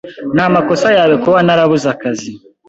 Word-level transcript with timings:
Ni 0.35 0.41
amakosa 0.47 0.87
yawe 0.97 1.15
kuba 1.23 1.37
narabuze 1.45 1.87
akazi. 1.95 2.31